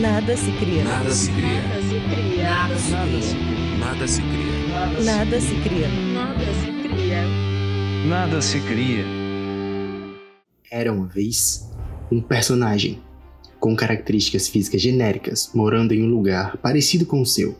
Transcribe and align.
Nada 0.00 0.34
se 0.34 0.50
cria. 0.52 0.84
Nada 0.84 1.10
se 1.10 1.30
cria. 1.32 1.62
Nada 1.62 1.84
se 1.84 2.00
cria. 2.00 3.42
Nada 3.78 4.08
se 4.08 4.22
cria. 4.22 5.04
Nada 5.04 5.38
se 5.38 5.54
cria. 6.82 7.24
Nada 8.08 8.40
se 8.40 8.60
cria. 8.60 9.04
Era 10.70 10.90
uma 10.90 11.06
vez 11.06 11.70
um 12.10 12.22
personagem 12.22 13.02
com 13.60 13.76
características 13.76 14.48
físicas 14.48 14.80
genéricas 14.80 15.50
morando 15.54 15.92
em 15.92 16.02
um 16.02 16.08
lugar 16.08 16.56
parecido 16.56 17.04
com 17.04 17.20
o 17.20 17.26
seu. 17.26 17.54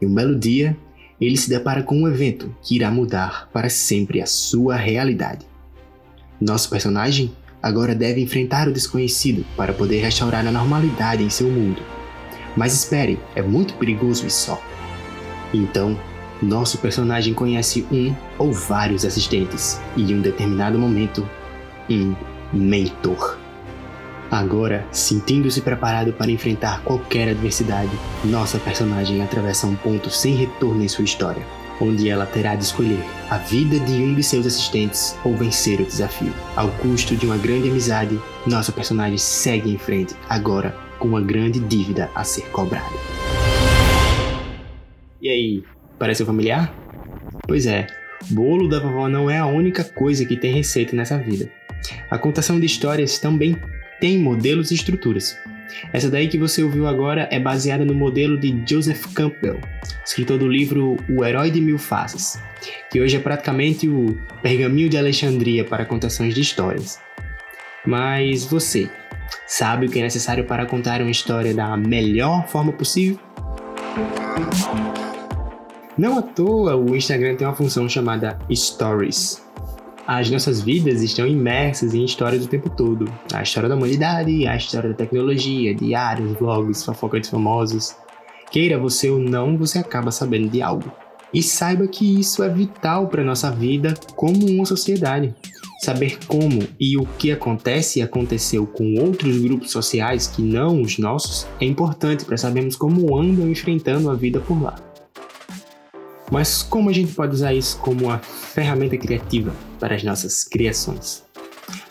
Em 0.00 0.06
um 0.06 0.14
belo 0.14 0.38
dia, 0.38 0.74
ele 1.20 1.36
se 1.36 1.50
depara 1.50 1.82
com 1.82 1.96
um 1.98 2.08
evento 2.08 2.56
que 2.62 2.76
irá 2.76 2.90
mudar 2.90 3.50
para 3.52 3.68
sempre 3.68 4.22
a 4.22 4.26
sua 4.26 4.74
realidade. 4.76 5.46
Nosso 6.40 6.70
personagem 6.70 7.30
agora 7.62 7.94
deve 7.94 8.20
enfrentar 8.20 8.68
o 8.68 8.72
desconhecido 8.72 9.44
para 9.56 9.72
poder 9.72 10.00
restaurar 10.00 10.46
a 10.46 10.50
normalidade 10.50 11.22
em 11.22 11.30
seu 11.30 11.48
mundo. 11.48 11.80
Mas 12.56 12.74
espere, 12.74 13.18
é 13.34 13.42
muito 13.42 13.74
perigoso 13.74 14.26
e 14.26 14.30
só. 14.30 14.60
Então, 15.54 15.98
nosso 16.42 16.78
personagem 16.78 17.32
conhece 17.32 17.86
um 17.90 18.14
ou 18.36 18.52
vários 18.52 19.04
assistentes 19.04 19.80
e, 19.96 20.02
em 20.02 20.16
um 20.16 20.20
determinado 20.20 20.78
momento, 20.78 21.26
um 21.88 22.14
mentor. 22.52 23.38
Agora, 24.30 24.86
sentindo-se 24.90 25.60
preparado 25.60 26.12
para 26.14 26.30
enfrentar 26.30 26.82
qualquer 26.82 27.28
adversidade, 27.28 27.92
nossa 28.24 28.58
personagem 28.58 29.22
atravessa 29.22 29.66
um 29.66 29.76
ponto 29.76 30.08
sem 30.10 30.34
retorno 30.34 30.82
em 30.82 30.88
sua 30.88 31.04
história, 31.04 31.42
onde 31.82 32.08
ela 32.08 32.24
terá 32.24 32.54
de 32.54 32.62
escolher 32.62 33.00
a 33.28 33.38
vida 33.38 33.80
de 33.80 33.92
um 33.94 34.14
de 34.14 34.22
seus 34.22 34.46
assistentes 34.46 35.18
ou 35.24 35.36
vencer 35.36 35.80
o 35.80 35.84
desafio. 35.84 36.32
Ao 36.54 36.70
custo 36.70 37.16
de 37.16 37.26
uma 37.26 37.36
grande 37.36 37.68
amizade, 37.68 38.18
nosso 38.46 38.72
personagem 38.72 39.18
segue 39.18 39.70
em 39.70 39.78
frente, 39.78 40.14
agora 40.28 40.70
com 40.98 41.08
uma 41.08 41.20
grande 41.20 41.58
dívida 41.58 42.08
a 42.14 42.22
ser 42.22 42.42
cobrada. 42.50 42.94
E 45.20 45.28
aí, 45.28 45.64
pareceu 45.98 46.24
familiar? 46.24 46.72
Pois 47.46 47.66
é, 47.66 47.88
bolo 48.30 48.68
da 48.68 48.78
vovó 48.78 49.08
não 49.08 49.28
é 49.28 49.38
a 49.38 49.46
única 49.46 49.82
coisa 49.82 50.24
que 50.24 50.36
tem 50.36 50.54
receita 50.54 50.94
nessa 50.94 51.18
vida. 51.18 51.50
A 52.08 52.16
contação 52.16 52.60
de 52.60 52.66
histórias 52.66 53.18
também 53.18 53.56
tem 54.00 54.18
modelos 54.18 54.70
e 54.70 54.74
estruturas. 54.74 55.36
Essa 55.92 56.10
daí 56.10 56.28
que 56.28 56.38
você 56.38 56.62
ouviu 56.62 56.86
agora 56.86 57.28
é 57.30 57.38
baseada 57.38 57.84
no 57.84 57.94
modelo 57.94 58.38
de 58.38 58.62
Joseph 58.66 59.06
Campbell, 59.14 59.60
escritor 60.04 60.38
do 60.38 60.48
livro 60.48 60.96
O 61.08 61.24
Herói 61.24 61.50
de 61.50 61.60
Mil 61.60 61.78
Faces, 61.78 62.40
que 62.90 63.00
hoje 63.00 63.16
é 63.16 63.20
praticamente 63.20 63.88
o 63.88 64.18
pergaminho 64.42 64.88
de 64.88 64.96
Alexandria 64.96 65.64
para 65.64 65.84
contações 65.84 66.34
de 66.34 66.40
histórias. 66.40 67.00
Mas 67.84 68.44
você, 68.44 68.88
sabe 69.46 69.86
o 69.86 69.90
que 69.90 69.98
é 69.98 70.02
necessário 70.02 70.44
para 70.44 70.66
contar 70.66 71.00
uma 71.00 71.10
história 71.10 71.54
da 71.54 71.76
melhor 71.76 72.46
forma 72.46 72.72
possível? 72.72 73.18
Não 75.98 76.18
à 76.18 76.22
toa, 76.22 76.74
o 76.74 76.96
Instagram 76.96 77.36
tem 77.36 77.46
uma 77.46 77.54
função 77.54 77.88
chamada 77.88 78.38
Stories. 78.50 79.51
As 80.06 80.28
nossas 80.28 80.60
vidas 80.60 81.00
estão 81.00 81.26
imersas 81.26 81.94
em 81.94 82.04
histórias 82.04 82.44
o 82.44 82.48
tempo 82.48 82.68
todo. 82.68 83.04
A 83.32 83.42
história 83.42 83.68
da 83.68 83.76
humanidade, 83.76 84.46
a 84.48 84.56
história 84.56 84.90
da 84.90 84.96
tecnologia, 84.96 85.74
diários, 85.74 86.32
vlogs, 86.32 86.84
fofocas 86.84 87.22
de 87.22 87.30
famosos. 87.30 87.94
Queira 88.50 88.78
você 88.78 89.08
ou 89.08 89.20
não, 89.20 89.56
você 89.56 89.78
acaba 89.78 90.10
sabendo 90.10 90.48
de 90.48 90.60
algo. 90.60 90.90
E 91.32 91.40
saiba 91.40 91.86
que 91.86 92.18
isso 92.20 92.42
é 92.42 92.48
vital 92.48 93.06
para 93.06 93.22
nossa 93.22 93.50
vida 93.50 93.94
como 94.16 94.44
uma 94.46 94.66
sociedade. 94.66 95.34
Saber 95.80 96.18
como 96.26 96.62
e 96.78 96.96
o 96.98 97.06
que 97.18 97.30
acontece 97.30 98.00
e 98.00 98.02
aconteceu 98.02 98.66
com 98.66 99.00
outros 99.00 99.38
grupos 99.38 99.70
sociais 99.70 100.26
que 100.26 100.42
não 100.42 100.82
os 100.82 100.98
nossos 100.98 101.46
é 101.60 101.64
importante 101.64 102.24
para 102.24 102.36
sabermos 102.36 102.76
como 102.76 103.16
andam 103.16 103.48
enfrentando 103.48 104.10
a 104.10 104.14
vida 104.14 104.40
por 104.40 104.60
lá. 104.60 104.91
Mas 106.32 106.62
como 106.62 106.88
a 106.88 106.92
gente 106.94 107.12
pode 107.12 107.34
usar 107.34 107.52
isso 107.52 107.76
como 107.76 108.06
uma 108.06 108.18
ferramenta 108.18 108.96
criativa 108.96 109.54
para 109.78 109.94
as 109.94 110.02
nossas 110.02 110.44
criações? 110.44 111.22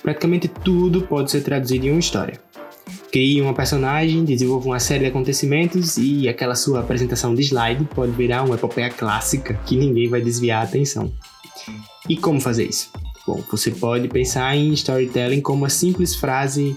Praticamente 0.01 0.47
tudo 0.47 1.03
pode 1.03 1.29
ser 1.29 1.41
traduzido 1.41 1.85
em 1.85 1.91
uma 1.91 1.99
história. 1.99 2.41
Crie 3.11 3.39
uma 3.39 3.53
personagem, 3.53 4.25
desenvolva 4.25 4.66
uma 4.66 4.79
série 4.79 5.01
de 5.01 5.11
acontecimentos 5.11 5.95
e 5.97 6.27
aquela 6.27 6.55
sua 6.55 6.79
apresentação 6.79 7.35
de 7.35 7.43
slide 7.43 7.88
pode 7.93 8.13
virar 8.13 8.41
uma 8.41 8.55
epopeia 8.55 8.89
clássica 8.89 9.53
que 9.63 9.77
ninguém 9.77 10.09
vai 10.09 10.21
desviar 10.21 10.61
a 10.61 10.63
atenção. 10.63 11.13
E 12.09 12.17
como 12.17 12.41
fazer 12.41 12.67
isso? 12.67 12.89
Bom, 13.27 13.43
você 13.51 13.69
pode 13.69 14.07
pensar 14.07 14.57
em 14.57 14.73
storytelling 14.73 15.41
como 15.41 15.66
a 15.66 15.69
simples 15.69 16.16
frase: 16.16 16.75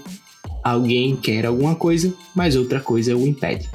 alguém 0.63 1.15
quer 1.15 1.47
alguma 1.47 1.73
coisa, 1.73 2.13
mas 2.35 2.55
outra 2.55 2.79
coisa 2.79 3.17
o 3.17 3.25
impede. 3.25 3.67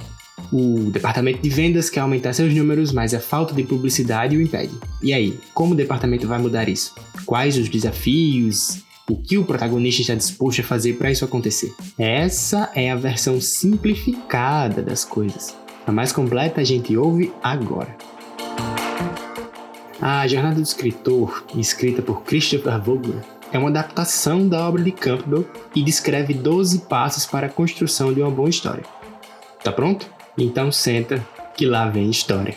O 0.52 0.90
departamento 0.90 1.40
de 1.40 1.48
vendas 1.48 1.88
quer 1.88 2.00
aumentar 2.00 2.32
seus 2.32 2.52
números, 2.52 2.90
mas 2.92 3.14
a 3.14 3.20
falta 3.20 3.54
de 3.54 3.62
publicidade 3.62 4.36
o 4.36 4.40
impede. 4.40 4.76
E 5.00 5.12
aí, 5.12 5.38
como 5.54 5.74
o 5.74 5.76
departamento 5.76 6.26
vai 6.26 6.40
mudar 6.40 6.68
isso? 6.68 6.92
Quais 7.24 7.56
os 7.56 7.68
desafios? 7.68 8.82
O 9.08 9.16
que 9.16 9.38
o 9.38 9.44
protagonista 9.44 10.02
está 10.02 10.14
disposto 10.14 10.60
a 10.60 10.64
fazer 10.64 10.94
para 10.94 11.10
isso 11.10 11.24
acontecer? 11.24 11.72
Essa 11.96 12.70
é 12.74 12.90
a 12.90 12.96
versão 12.96 13.40
simplificada 13.40 14.82
das 14.82 15.04
coisas. 15.04 15.56
A 15.86 15.92
mais 15.92 16.12
completa 16.12 16.60
a 16.60 16.64
gente 16.64 16.96
ouve 16.96 17.32
agora. 17.42 17.96
A 20.00 20.26
Jornada 20.26 20.56
do 20.56 20.62
Escritor, 20.62 21.44
escrita 21.56 22.02
por 22.02 22.22
Christopher 22.22 22.80
Vogler, 22.80 23.22
é 23.52 23.58
uma 23.58 23.68
adaptação 23.68 24.48
da 24.48 24.66
obra 24.68 24.82
de 24.82 24.92
Campbell 24.92 25.46
e 25.74 25.82
descreve 25.82 26.34
12 26.34 26.80
passos 26.88 27.26
para 27.26 27.46
a 27.46 27.50
construção 27.50 28.12
de 28.12 28.20
uma 28.20 28.30
boa 28.30 28.48
história. 28.48 28.84
Tá 29.62 29.70
pronto? 29.70 30.10
Então 30.40 30.72
senta 30.72 31.18
que 31.54 31.66
lá 31.66 31.86
vem 31.90 32.08
história. 32.08 32.56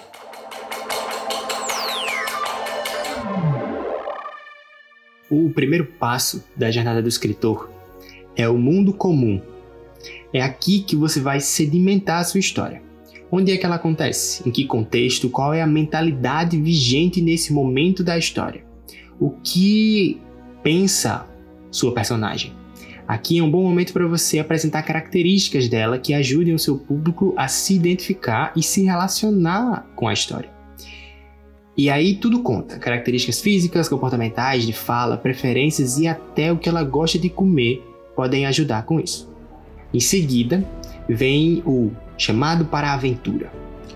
O 5.30 5.50
primeiro 5.50 5.86
passo 6.00 6.46
da 6.56 6.72
jornada 6.72 7.02
do 7.02 7.10
escritor 7.10 7.70
é 8.38 8.48
o 8.48 8.58
mundo 8.58 8.94
comum. 8.94 9.42
É 10.32 10.42
aqui 10.42 10.80
que 10.80 10.96
você 10.96 11.20
vai 11.20 11.42
sedimentar 11.42 12.22
a 12.22 12.24
sua 12.24 12.40
história. 12.40 12.82
Onde 13.30 13.52
é 13.52 13.58
que 13.58 13.66
ela 13.66 13.76
acontece? 13.76 14.48
Em 14.48 14.52
que 14.52 14.66
contexto? 14.66 15.30
Qual 15.30 15.54
é 15.54 15.62
a 15.62 15.68
mentalidade 15.68 16.58
vigente 16.62 17.22
nesse 17.22 17.52
momento 17.52 18.02
da 18.02 18.18
história? 18.18 18.64
O 19.20 19.32
que 19.32 20.22
pensa 20.64 21.28
sua 21.70 21.94
personagem? 21.94 22.63
Aqui 23.08 23.38
é 23.38 23.44
um 23.44 23.52
bom 23.52 23.64
momento 23.64 23.92
para 23.92 24.08
você 24.08 24.40
apresentar 24.40 24.82
características 24.84 25.68
dela 25.68 26.00
que 26.00 26.14
ajudem 26.14 26.54
o 26.54 26.60
seu 26.60 26.78
público 26.78 27.34
a 27.36 27.48
se 27.50 27.76
identificar 27.76 28.54
e 28.56 28.64
se 28.64 28.84
relacionar 28.84 29.86
com 29.96 30.08
a 30.08 30.14
história. 30.14 30.50
E 31.76 31.90
aí 31.90 32.16
tudo 32.16 32.42
conta: 32.42 32.80
características 32.80 33.42
físicas, 33.42 33.90
comportamentais, 33.90 34.66
de 34.66 34.74
fala, 34.74 35.18
preferências 35.18 35.98
e 35.98 36.08
até 36.08 36.52
o 36.52 36.58
que 36.58 36.70
ela 36.70 36.84
gosta 36.84 37.20
de 37.20 37.30
comer 37.30 37.84
podem 38.16 38.46
ajudar 38.46 38.84
com 38.86 39.00
isso. 39.00 39.30
Em 39.94 40.00
seguida, 40.00 40.66
vem 41.10 41.62
o 41.66 41.92
chamado 42.18 42.66
para 42.66 42.90
a 42.90 42.94
aventura. 42.94 43.52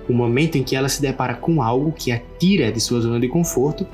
O 0.10 0.14
momento 0.14 0.58
em 0.58 0.64
que 0.64 0.76
ela 0.76 0.90
se 0.90 1.02
depara 1.02 1.34
com 1.34 1.62
algo 1.62 1.92
que 1.92 2.12
a 2.12 2.22
tira 2.40 2.72
de 2.72 2.80
sua 2.80 3.02
zona 3.02 3.20
de 3.20 3.28
conforto 3.28 3.86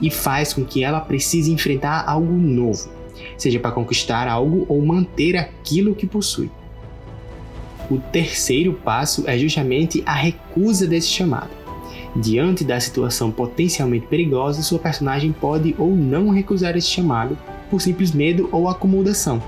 e 0.00 0.10
faz 0.10 0.52
com 0.52 0.64
que 0.64 0.84
ela 0.84 1.00
precise 1.00 1.50
enfrentar 1.50 2.04
algo 2.06 2.32
novo, 2.32 2.90
seja 3.36 3.58
para 3.58 3.72
conquistar 3.72 4.28
algo 4.28 4.66
ou 4.68 4.84
manter 4.84 5.36
aquilo 5.36 5.94
que 5.94 6.06
possui. 6.06 6.50
O 7.90 7.98
terceiro 7.98 8.72
passo 8.72 9.28
é 9.28 9.36
justamente 9.36 10.02
a 10.06 10.14
recusa 10.14 10.86
desse 10.86 11.08
chamado. 11.08 11.50
Diante 12.14 12.64
da 12.64 12.78
situação 12.78 13.30
potencialmente 13.30 14.06
perigosa, 14.06 14.62
sua 14.62 14.78
personagem 14.78 15.32
pode 15.32 15.74
ou 15.78 15.90
não 15.90 16.30
recusar 16.30 16.76
esse 16.76 16.88
chamado 16.88 17.36
por 17.70 17.80
simples 17.80 18.12
medo 18.12 18.48
ou 18.52 18.68
acomodação. 18.68 19.42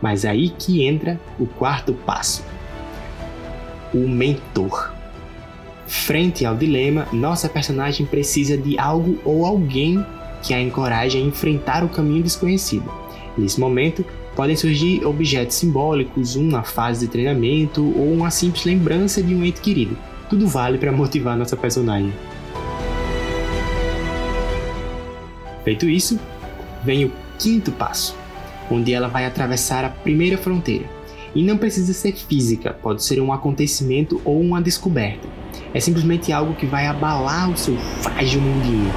Mas 0.00 0.24
aí 0.24 0.50
que 0.50 0.86
entra 0.86 1.18
o 1.38 1.46
quarto 1.46 1.94
passo: 1.94 2.44
o 3.92 4.06
mentor. 4.08 4.92
Frente 5.86 6.44
ao 6.44 6.56
dilema, 6.56 7.06
nossa 7.12 7.48
personagem 7.48 8.06
precisa 8.06 8.56
de 8.56 8.78
algo 8.78 9.18
ou 9.24 9.44
alguém 9.44 10.04
que 10.42 10.52
a 10.52 10.60
encoraje 10.60 11.16
a 11.16 11.20
enfrentar 11.20 11.84
o 11.84 11.88
caminho 11.88 12.22
desconhecido. 12.22 13.03
Nesse 13.36 13.58
momento, 13.58 14.04
podem 14.36 14.56
surgir 14.56 15.04
objetos 15.04 15.56
simbólicos, 15.56 16.36
uma 16.36 16.62
fase 16.62 17.06
de 17.06 17.12
treinamento 17.12 17.82
ou 17.96 18.12
uma 18.12 18.30
simples 18.30 18.64
lembrança 18.64 19.22
de 19.22 19.34
um 19.34 19.44
ente 19.44 19.60
querido. 19.60 19.96
Tudo 20.30 20.46
vale 20.46 20.78
para 20.78 20.92
motivar 20.92 21.36
nossa 21.36 21.56
personagem. 21.56 22.12
Feito 25.64 25.88
isso, 25.88 26.18
vem 26.84 27.06
o 27.06 27.12
quinto 27.38 27.72
passo, 27.72 28.16
onde 28.70 28.92
ela 28.92 29.08
vai 29.08 29.24
atravessar 29.24 29.84
a 29.84 29.88
primeira 29.88 30.36
fronteira. 30.36 30.84
E 31.34 31.42
não 31.42 31.56
precisa 31.56 31.92
ser 31.92 32.12
física, 32.12 32.72
pode 32.72 33.02
ser 33.02 33.20
um 33.20 33.32
acontecimento 33.32 34.20
ou 34.24 34.40
uma 34.40 34.62
descoberta. 34.62 35.26
É 35.72 35.80
simplesmente 35.80 36.32
algo 36.32 36.54
que 36.54 36.66
vai 36.66 36.86
abalar 36.86 37.50
o 37.50 37.56
seu 37.56 37.76
frágil 38.02 38.40
mundinho. 38.40 38.92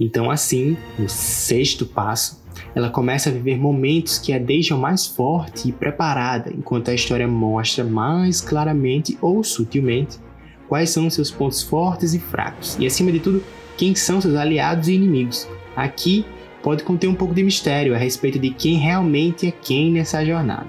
Então, 0.00 0.30
assim, 0.30 0.78
no 0.98 1.10
sexto 1.10 1.84
passo, 1.84 2.42
ela 2.74 2.88
começa 2.88 3.28
a 3.28 3.32
viver 3.32 3.58
momentos 3.58 4.18
que 4.18 4.32
a 4.32 4.38
deixam 4.38 4.78
mais 4.78 5.06
forte 5.06 5.68
e 5.68 5.72
preparada, 5.72 6.50
enquanto 6.56 6.90
a 6.90 6.94
história 6.94 7.28
mostra 7.28 7.84
mais 7.84 8.40
claramente 8.40 9.18
ou 9.20 9.44
sutilmente 9.44 10.18
quais 10.66 10.88
são 10.90 11.10
seus 11.10 11.30
pontos 11.30 11.62
fortes 11.62 12.14
e 12.14 12.18
fracos, 12.18 12.76
e 12.78 12.86
acima 12.86 13.12
de 13.12 13.18
tudo, 13.18 13.42
quem 13.76 13.94
são 13.94 14.20
seus 14.20 14.36
aliados 14.36 14.88
e 14.88 14.94
inimigos. 14.94 15.48
Aqui 15.74 16.24
pode 16.62 16.84
conter 16.84 17.08
um 17.08 17.14
pouco 17.14 17.34
de 17.34 17.42
mistério 17.42 17.94
a 17.94 17.98
respeito 17.98 18.38
de 18.38 18.50
quem 18.50 18.76
realmente 18.76 19.48
é 19.48 19.50
quem 19.50 19.90
nessa 19.90 20.24
jornada. 20.24 20.68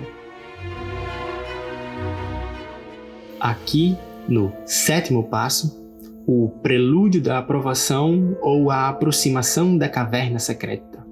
Aqui, 3.39 3.95
no 4.28 4.51
sétimo 4.66 5.24
passo, 5.24 5.81
o 6.25 6.50
prelúdio 6.62 7.21
da 7.21 7.39
aprovação 7.39 8.38
ou 8.41 8.69
a 8.69 8.89
aproximação 8.89 9.77
da 9.77 9.89
caverna 9.89 10.39
secreta. 10.39 11.06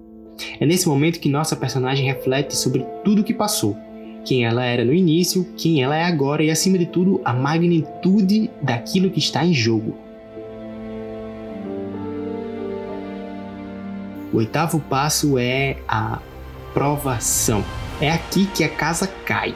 É 0.59 0.65
nesse 0.65 0.87
momento 0.87 1.19
que 1.19 1.29
nossa 1.29 1.55
personagem 1.55 2.05
reflete 2.05 2.55
sobre 2.55 2.85
tudo 3.03 3.21
o 3.21 3.23
que 3.23 3.33
passou, 3.33 3.75
quem 4.23 4.45
ela 4.45 4.63
era 4.63 4.85
no 4.85 4.93
início, 4.93 5.45
quem 5.57 5.81
ela 5.81 5.95
é 5.95 6.03
agora 6.03 6.43
e, 6.43 6.51
acima 6.51 6.77
de 6.77 6.85
tudo, 6.85 7.21
a 7.25 7.33
magnitude 7.33 8.49
daquilo 8.61 9.09
que 9.09 9.19
está 9.19 9.45
em 9.45 9.53
jogo. 9.53 9.95
O 14.31 14.37
oitavo 14.37 14.79
passo 14.79 15.37
é 15.37 15.77
a 15.87 16.19
provação. 16.73 17.63
É 17.99 18.11
aqui 18.11 18.45
que 18.45 18.63
a 18.63 18.69
casa 18.69 19.07
cai. 19.25 19.55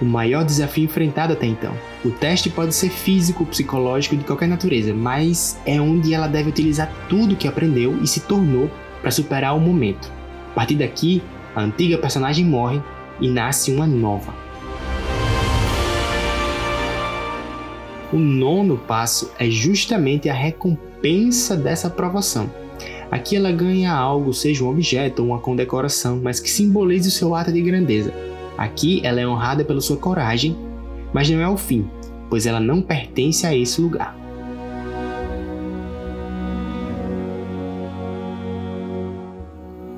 O 0.00 0.04
maior 0.04 0.44
desafio 0.44 0.84
enfrentado 0.84 1.32
até 1.32 1.46
então. 1.46 1.74
O 2.04 2.10
teste 2.10 2.50
pode 2.50 2.74
ser 2.74 2.90
físico, 2.90 3.46
psicológico, 3.46 4.16
de 4.16 4.24
qualquer 4.24 4.46
natureza, 4.46 4.92
mas 4.92 5.58
é 5.64 5.80
onde 5.80 6.12
ela 6.12 6.26
deve 6.26 6.50
utilizar 6.50 6.92
tudo 7.08 7.36
que 7.36 7.48
aprendeu 7.48 8.02
e 8.02 8.06
se 8.06 8.20
tornou 8.20 8.70
para 9.00 9.10
superar 9.10 9.56
o 9.56 9.60
momento. 9.60 10.12
A 10.50 10.54
partir 10.54 10.74
daqui, 10.74 11.22
a 11.54 11.62
antiga 11.62 11.96
personagem 11.96 12.44
morre 12.44 12.80
e 13.20 13.28
nasce 13.28 13.72
uma 13.72 13.86
nova. 13.86 14.34
O 18.12 18.18
nono 18.18 18.76
passo 18.76 19.32
é 19.38 19.48
justamente 19.48 20.28
a 20.28 20.34
recompensa 20.34 21.56
dessa 21.56 21.88
aprovação 21.88 22.50
Aqui 23.14 23.36
ela 23.36 23.52
ganha 23.52 23.92
algo, 23.92 24.32
seja 24.32 24.64
um 24.64 24.68
objeto 24.68 25.22
ou 25.22 25.28
uma 25.28 25.38
condecoração, 25.38 26.20
mas 26.20 26.40
que 26.40 26.50
simbolize 26.50 27.08
o 27.08 27.12
seu 27.12 27.32
ato 27.34 27.52
de 27.52 27.62
grandeza. 27.62 28.12
Aqui 28.58 29.00
ela 29.04 29.20
é 29.20 29.26
honrada 29.26 29.64
pela 29.64 29.80
sua 29.80 29.96
coragem, 29.96 30.56
mas 31.14 31.30
não 31.30 31.40
é 31.40 31.48
o 31.48 31.56
fim, 31.56 31.88
pois 32.28 32.44
ela 32.44 32.60
não 32.60 32.82
pertence 32.82 33.46
a 33.46 33.54
esse 33.56 33.80
lugar. 33.80 34.14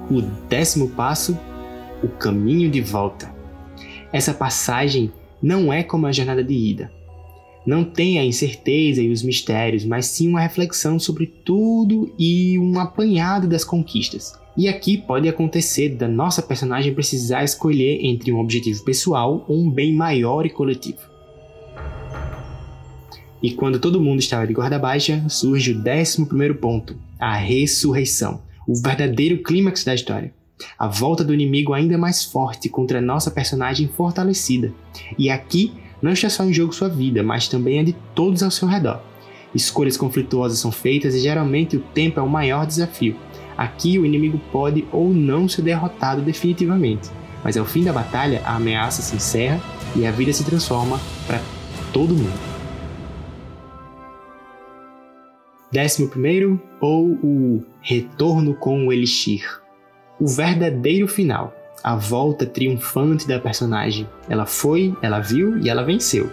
O 0.08 0.20
décimo 0.48 0.90
passo, 0.90 1.36
o 2.04 2.08
caminho 2.08 2.70
de 2.70 2.80
volta. 2.80 3.34
Essa 4.12 4.32
passagem 4.32 5.12
não 5.42 5.72
é 5.72 5.82
como 5.82 6.06
a 6.06 6.12
jornada 6.12 6.44
de 6.44 6.54
ida 6.54 6.95
não 7.66 7.84
tem 7.84 8.18
a 8.18 8.24
incerteza 8.24 9.02
e 9.02 9.10
os 9.10 9.22
mistérios, 9.22 9.84
mas 9.84 10.06
sim 10.06 10.28
uma 10.28 10.40
reflexão 10.40 10.98
sobre 10.98 11.26
tudo 11.26 12.14
e 12.16 12.56
um 12.58 12.78
apanhado 12.78 13.48
das 13.48 13.64
conquistas. 13.64 14.38
E 14.56 14.68
aqui 14.68 14.96
pode 14.96 15.28
acontecer 15.28 15.90
da 15.90 16.08
nossa 16.08 16.40
personagem 16.40 16.94
precisar 16.94 17.44
escolher 17.44 17.98
entre 18.02 18.32
um 18.32 18.38
objetivo 18.38 18.84
pessoal 18.84 19.44
ou 19.48 19.58
um 19.58 19.70
bem 19.70 19.92
maior 19.92 20.46
e 20.46 20.50
coletivo. 20.50 21.00
E 23.42 23.50
quando 23.50 23.78
todo 23.78 24.00
mundo 24.00 24.20
estava 24.20 24.46
de 24.46 24.54
guarda 24.54 24.78
baixa, 24.78 25.22
surge 25.28 25.72
o 25.72 25.78
11 25.78 26.24
ponto, 26.54 26.96
a 27.19 27.36
ressurreição, 27.36 28.40
o 28.66 28.74
verdadeiro 28.74 29.42
clímax 29.42 29.84
da 29.84 29.94
história. 29.94 30.32
A 30.78 30.88
volta 30.88 31.22
do 31.22 31.34
inimigo 31.34 31.74
ainda 31.74 31.98
mais 31.98 32.24
forte 32.24 32.70
contra 32.70 32.98
nossa 33.00 33.30
personagem 33.30 33.88
fortalecida. 33.88 34.72
E 35.19 35.28
aqui 35.28 35.72
não 36.00 36.12
está 36.12 36.28
só 36.28 36.44
em 36.44 36.52
jogo 36.52 36.72
sua 36.72 36.88
vida, 36.88 37.22
mas 37.22 37.48
também 37.48 37.81
a 37.81 37.82
de 37.82 37.94
todos 38.14 38.43
ao 38.43 38.50
seu 38.50 38.69
redor. 38.69 39.00
Escolhas 39.54 39.96
conflituosas 39.96 40.58
são 40.58 40.70
feitas 40.70 41.14
e 41.14 41.20
geralmente 41.20 41.76
o 41.76 41.81
tempo 41.81 42.20
é 42.20 42.22
o 42.22 42.28
maior 42.28 42.66
desafio. 42.66 43.16
Aqui 43.56 43.98
o 43.98 44.04
inimigo 44.04 44.38
pode 44.52 44.87
ou 44.93 45.14
não 45.14 45.48
ser 45.48 45.62
derrotado 45.62 46.20
definitivamente, 46.20 47.08
mas 47.43 47.56
ao 47.56 47.64
fim 47.64 47.82
da 47.82 47.93
batalha 47.93 48.43
a 48.44 48.56
ameaça 48.56 49.00
se 49.00 49.16
encerra 49.16 49.60
e 49.94 50.04
a 50.06 50.10
vida 50.10 50.32
se 50.32 50.44
transforma 50.44 51.00
para 51.26 51.40
todo 51.93 52.14
mundo. 52.14 52.56
Décimo 55.72 56.08
primeiro, 56.08 56.62
ou 56.81 57.19
o 57.22 57.64
retorno 57.81 58.54
com 58.54 58.87
o 58.87 58.93
Elixir. 58.93 59.60
O 60.20 60.26
verdadeiro 60.26 61.08
final 61.08 61.54
a 61.82 61.94
volta 61.94 62.46
triunfante 62.46 63.26
da 63.26 63.38
personagem. 63.38 64.08
Ela 64.28 64.46
foi, 64.46 64.94
ela 65.02 65.20
viu 65.20 65.58
e 65.58 65.69
ela 65.69 65.84
venceu. 65.84 66.31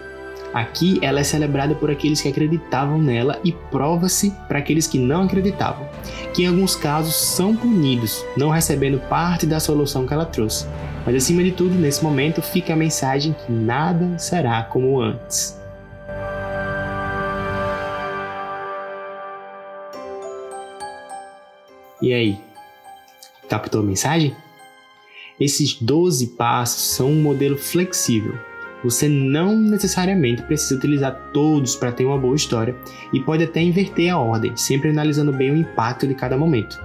Aqui 0.53 0.99
ela 1.01 1.19
é 1.19 1.23
celebrada 1.23 1.73
por 1.73 1.89
aqueles 1.89 2.21
que 2.21 2.29
acreditavam 2.29 3.01
nela 3.01 3.39
e 3.43 3.51
prova-se 3.51 4.31
para 4.47 4.59
aqueles 4.59 4.85
que 4.85 4.99
não 4.99 5.23
acreditavam, 5.23 5.89
que 6.31 6.43
em 6.43 6.47
alguns 6.47 6.75
casos 6.75 7.15
são 7.15 7.55
punidos, 7.55 8.23
não 8.37 8.51
recebendo 8.51 8.99
parte 9.09 9.47
da 9.47 9.59
solução 9.59 10.05
que 10.05 10.13
ela 10.13 10.25
trouxe. 10.25 10.67
Mas 11.05 11.15
acima 11.15 11.43
de 11.43 11.51
tudo, 11.51 11.73
nesse 11.73 12.03
momento 12.03 12.41
fica 12.41 12.73
a 12.73 12.75
mensagem 12.75 13.33
que 13.33 13.51
nada 13.51 14.17
será 14.19 14.61
como 14.63 15.01
antes. 15.01 15.59
E 21.99 22.13
aí? 22.13 22.37
Captou 23.49 23.81
a 23.81 23.83
mensagem? 23.83 24.35
Esses 25.39 25.73
12 25.73 26.27
passos 26.27 26.95
são 26.95 27.11
um 27.11 27.21
modelo 27.21 27.57
flexível. 27.57 28.35
Você 28.83 29.07
não 29.07 29.57
necessariamente 29.57 30.43
precisa 30.43 30.75
utilizar 30.75 31.31
todos 31.33 31.75
para 31.75 31.91
ter 31.91 32.05
uma 32.05 32.17
boa 32.17 32.35
história 32.35 32.75
e 33.11 33.19
pode 33.19 33.43
até 33.43 33.61
inverter 33.61 34.13
a 34.13 34.19
ordem, 34.19 34.55
sempre 34.55 34.89
analisando 34.89 35.31
bem 35.31 35.51
o 35.51 35.57
impacto 35.57 36.05
de 36.05 36.13
cada 36.13 36.37
momento. 36.37 36.79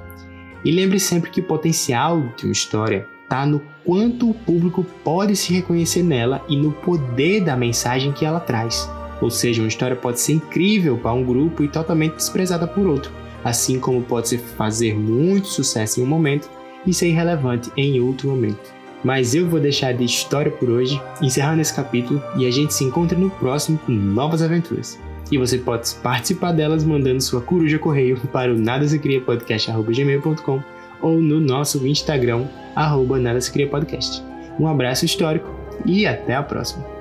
E 0.65 0.71
lembre 0.71 0.99
sempre 0.99 1.31
que 1.31 1.41
o 1.41 1.45
potencial 1.45 2.23
de 2.37 2.45
uma 2.45 2.53
história 2.53 3.07
está 3.23 3.45
no 3.45 3.61
quanto 3.85 4.31
o 4.31 4.35
público 4.35 4.87
pode 5.05 5.37
se 5.37 5.53
reconhecer 5.53 6.03
nela 6.03 6.43
e 6.49 6.57
no 6.57 6.73
poder 6.73 7.45
da 7.45 7.57
mensagem 7.57 8.13
que 8.13 8.25
ela 8.25 8.41
traz. 8.41 8.89
Ou 9.21 9.31
seja, 9.31 9.61
uma 9.61 9.69
história 9.69 9.97
pode 9.97 10.21
ser 10.21 10.33
incrível 10.33 10.97
para 10.97 11.13
um 11.13 11.25
grupo 11.25 11.63
e 11.63 11.69
totalmente 11.69 12.15
desprezada 12.15 12.67
por 12.67 12.87
outro, 12.87 13.13
assim 13.45 13.79
como 13.79 14.03
pode 14.03 14.39
fazer 14.39 14.95
muito 14.95 15.49
sucesso 15.49 16.01
em 16.01 16.05
um 16.05 16.07
momento 16.07 16.49
e 16.87 16.95
ser 16.95 17.09
irrelevante 17.09 17.71
em 17.77 18.01
outro 18.01 18.29
momento. 18.29 18.79
Mas 19.05 19.35
eu 19.35 19.49
vou 19.49 19.61
deixar 19.61 19.93
de 19.93 20.05
história 20.05 20.51
por 20.51 20.69
hoje, 20.69 21.01
encerrando 21.23 21.61
esse 21.61 21.75
capítulo 21.75 22.23
e 22.37 22.47
a 22.47 22.51
gente 22.51 22.75
se 22.75 22.85
encontra 22.85 23.17
no 23.17 23.31
próximo 23.31 23.79
com 23.79 23.93
novas 23.93 24.43
aventuras. 24.43 24.99
E 25.31 25.39
você 25.39 25.59
pode 25.59 25.95
participar 25.97 26.53
delas 26.53 26.85
mandando 26.85 27.21
sua 27.21 27.41
coruja 27.41 27.79
correio 27.79 28.19
para 28.33 28.53
o 28.53 28.59
nadasecria.podcast.gmail.com 28.59 30.63
ou 31.01 31.21
no 31.21 31.39
nosso 31.39 31.87
Instagram, 31.87 32.47
arroba 32.75 33.19
nadasecria.podcast. 33.19 34.23
Um 34.59 34.67
abraço 34.67 35.05
histórico 35.05 35.55
e 35.87 36.07
até 36.07 36.35
a 36.35 36.43
próxima! 36.43 36.98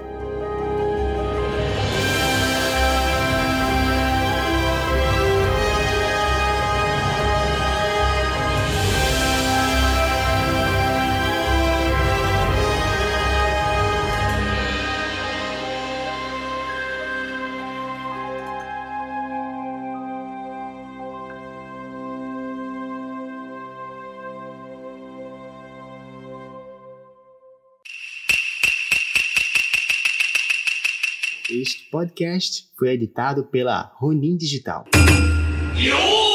Este 31.49 31.89
podcast 31.89 32.67
foi 32.77 32.89
editado 32.89 33.45
pela 33.45 33.93
Ronin 34.01 34.35
Digital. 34.35 34.83
Yo! 35.77 36.26